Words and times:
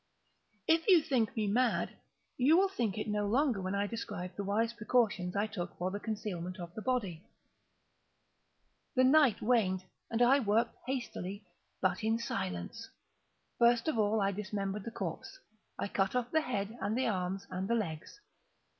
If 0.65 0.81
still 0.81 0.95
you 0.97 1.03
think 1.03 1.35
me 1.37 1.45
mad, 1.45 1.91
you 2.35 2.57
will 2.57 2.69
think 2.69 2.95
so 2.95 3.03
no 3.05 3.27
longer 3.27 3.61
when 3.61 3.75
I 3.75 3.85
describe 3.85 4.35
the 4.35 4.43
wise 4.43 4.73
precautions 4.73 5.35
I 5.35 5.45
took 5.45 5.77
for 5.77 5.91
the 5.91 5.99
concealment 5.99 6.59
of 6.59 6.73
the 6.73 6.81
body. 6.81 7.21
The 8.95 9.03
night 9.03 9.43
waned, 9.43 9.83
and 10.09 10.23
I 10.23 10.39
worked 10.39 10.75
hastily, 10.87 11.43
but 11.81 12.03
in 12.03 12.17
silence. 12.17 12.89
First 13.59 13.87
of 13.87 13.99
all 13.99 14.21
I 14.21 14.31
dismembered 14.31 14.85
the 14.85 14.89
corpse. 14.91 15.37
I 15.77 15.87
cut 15.87 16.15
off 16.15 16.31
the 16.31 16.41
head 16.41 16.75
and 16.81 16.97
the 16.97 17.05
arms 17.05 17.45
and 17.51 17.67
the 17.67 17.75
legs. 17.75 18.21